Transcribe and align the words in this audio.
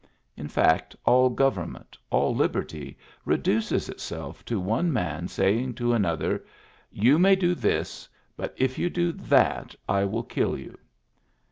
In 0.35 0.47
fact, 0.47 0.95
all 1.05 1.29
government, 1.29 1.95
all 2.09 2.33
liberty, 2.33 2.97
reduces 3.23 3.87
itself 3.87 4.43
to 4.45 4.59
one 4.59 4.91
man 4.91 5.27
saying 5.27 5.75
to 5.75 5.93
another: 5.93 6.43
You 6.91 7.19
may 7.19 7.35
do 7.35 7.53
this; 7.53 8.09
but 8.35 8.55
if 8.57 8.79
you 8.79 8.89
do 8.89 9.13
that^ 9.13 9.75
I 9.87 10.05
will 10.05 10.23
kill 10.23 10.57
you. 10.57 10.75